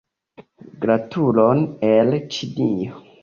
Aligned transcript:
Gratulon 0.85 1.61
el 1.91 2.17
Ĉinio! 2.37 3.05